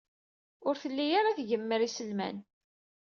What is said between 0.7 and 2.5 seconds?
telli ara tgemmer iselman.